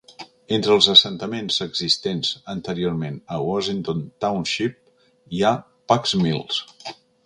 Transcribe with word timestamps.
Entre 0.55 0.71
els 0.75 0.87
assentaments 0.93 1.57
existents 1.65 2.33
anteriorment 2.55 3.21
a 3.37 3.39
Washington 3.51 4.03
Township 4.27 4.85
hi 5.31 5.49
ha 5.53 5.57
Pack's 5.93 6.21
Mills. 6.27 6.63